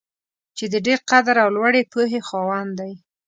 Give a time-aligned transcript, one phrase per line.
[0.57, 2.93] چې د ډېر قدر او لوړې پوهې خاوند دی.